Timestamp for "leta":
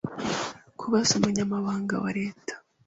2.19-2.53